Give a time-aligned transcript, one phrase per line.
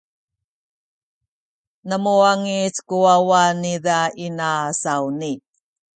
[1.87, 5.31] na muwangic ku wawa niza inasawni.